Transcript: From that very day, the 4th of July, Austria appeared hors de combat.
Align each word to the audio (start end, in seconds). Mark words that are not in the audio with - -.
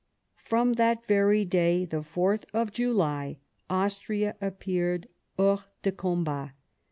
From 0.41 0.73
that 0.81 1.05
very 1.05 1.45
day, 1.45 1.85
the 1.85 2.01
4th 2.01 2.45
of 2.55 2.71
July, 2.73 3.37
Austria 3.69 4.35
appeared 4.41 5.07
hors 5.37 5.67
de 5.83 5.91
combat. 5.91 6.53